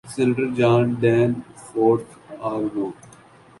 senator 0.13 0.47
John 0.57 0.83
Dean 1.01 1.29
fourth 1.65 2.11
R 2.49 2.61
مو 2.73 2.85